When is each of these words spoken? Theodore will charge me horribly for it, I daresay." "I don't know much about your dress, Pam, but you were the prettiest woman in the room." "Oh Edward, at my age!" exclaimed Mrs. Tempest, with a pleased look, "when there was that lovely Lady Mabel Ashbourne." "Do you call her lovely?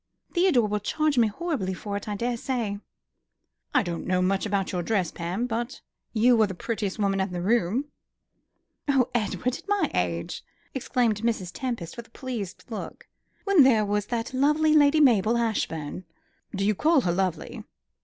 Theodore 0.33 0.67
will 0.67 0.79
charge 0.79 1.19
me 1.19 1.27
horribly 1.27 1.75
for 1.75 1.95
it, 1.95 2.07
I 2.09 2.15
daresay." 2.15 2.77
"I 3.71 3.83
don't 3.83 4.07
know 4.07 4.19
much 4.19 4.47
about 4.47 4.71
your 4.71 4.81
dress, 4.81 5.11
Pam, 5.11 5.45
but 5.45 5.81
you 6.11 6.35
were 6.35 6.47
the 6.47 6.55
prettiest 6.55 6.97
woman 6.97 7.19
in 7.19 7.31
the 7.31 7.39
room." 7.43 7.85
"Oh 8.87 9.11
Edward, 9.13 9.57
at 9.59 9.67
my 9.69 9.91
age!" 9.93 10.43
exclaimed 10.73 11.21
Mrs. 11.21 11.51
Tempest, 11.53 11.97
with 11.97 12.07
a 12.07 12.17
pleased 12.17 12.63
look, 12.71 13.07
"when 13.43 13.61
there 13.61 13.85
was 13.85 14.07
that 14.07 14.33
lovely 14.33 14.73
Lady 14.73 14.99
Mabel 14.99 15.37
Ashbourne." 15.37 16.05
"Do 16.55 16.65
you 16.65 16.73
call 16.73 17.01
her 17.01 17.11
lovely? 17.11 17.63